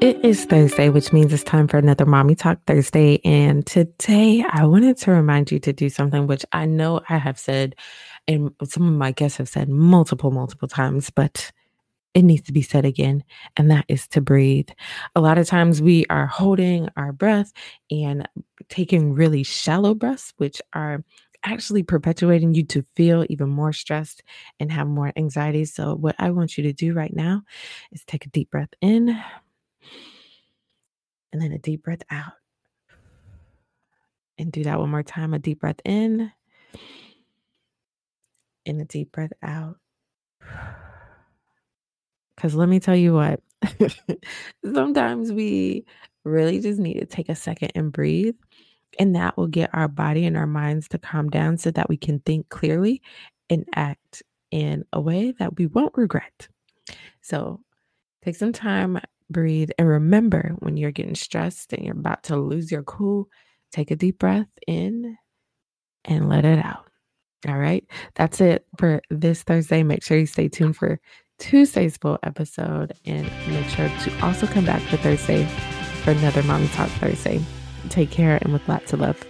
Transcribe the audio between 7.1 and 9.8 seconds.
I have said, and some of my guests have said